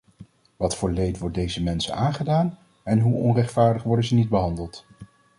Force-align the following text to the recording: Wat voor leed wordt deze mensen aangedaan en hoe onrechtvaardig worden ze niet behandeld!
Wat 0.57 0.75
voor 0.77 0.91
leed 0.91 1.17
wordt 1.17 1.35
deze 1.35 1.63
mensen 1.63 1.95
aangedaan 1.95 2.57
en 2.83 2.99
hoe 2.99 3.13
onrechtvaardig 3.13 3.83
worden 3.83 4.05
ze 4.05 4.15
niet 4.15 4.29
behandeld! 4.29 4.85